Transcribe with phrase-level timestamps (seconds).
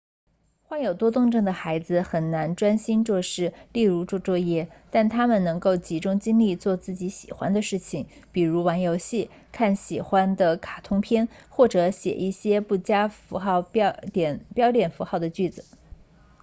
[0.63, 13.11] 患有多动症的孩子很难专心做事例如做作业但他们能够集中精力做自己喜欢的事情比如玩游戏看喜欢的卡通片或者写一些不加
[13.71, 13.91] 标
[14.71, 15.63] 点符号的句子